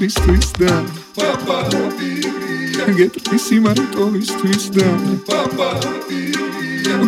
სიყვარულისთვის 0.00 0.48
და 0.56 0.72
გეტყვი 2.96 3.38
სიმართლისთვის 3.44 4.64
და 4.76 4.86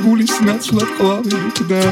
გულის 0.05 0.35
ნაცვლად 0.45 0.91
ყვავით 0.99 1.57
და 1.71 1.83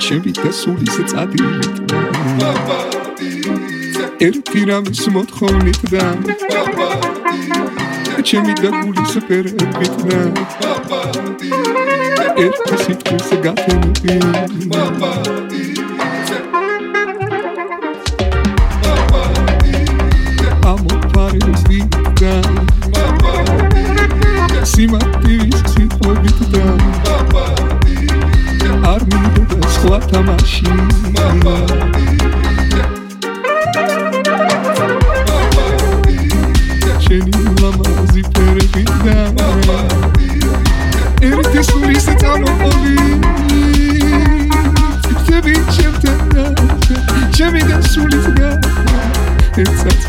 ჩემი 0.00 0.32
დასულის 0.40 0.96
წადილით 1.12 1.74
და 1.92 2.00
ერთი 4.24 4.60
რამის 4.70 5.02
მოთხოვნით 5.12 5.80
და 5.92 6.04
ჩემი 8.24 8.52
და 8.62 8.70
გულის 8.78 9.12
ფერებით 9.28 9.94
და 10.08 10.20
ერთი 12.40 12.74
სიტყვის 12.86 13.28
გაფენები 13.44 15.37
მინდოდა 30.08 30.36
სხვა 30.38 30.64
თამაში 30.64 30.64
შენი 37.04 37.40
ლამაზი 37.60 38.22
ფერებით 38.32 38.90
და 39.04 39.16
ერთი 41.28 41.60
სულის 41.68 42.06
წამოყოლი 42.22 42.96
ჩემი 45.28 45.54
ჩემთან 45.76 46.54
ჩემი 47.36 47.62
და 47.68 47.78
სულის 47.92 48.26
და 48.38 48.48
ერთსაც 49.58 50.02